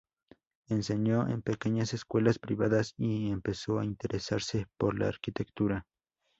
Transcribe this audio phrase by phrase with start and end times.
[0.67, 5.85] Enseñó en pequeñas escuelas privadas y empezó a interesarse por la arquitectura.